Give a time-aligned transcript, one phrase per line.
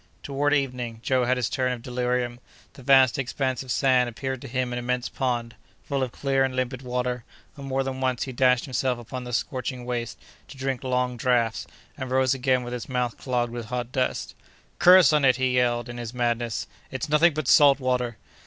[0.23, 2.39] Toward evening, Joe had his turn of delirium.
[2.73, 6.55] The vast expanse of sand appeared to him an immense pond, full of clear and
[6.55, 7.23] limpid water;
[7.55, 10.17] and, more than once, he dashed himself upon the scorching waste
[10.47, 14.33] to drink long draughts, and rose again with his mouth clogged with hot dust.
[14.79, 18.17] "Curses on it!" he yelled, in his madness, "it's nothing but salt water!"